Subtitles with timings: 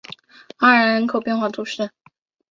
[0.57, 1.91] 阿然人口变化图示